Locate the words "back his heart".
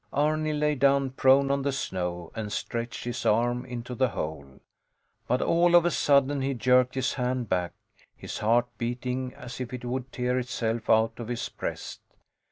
7.49-8.65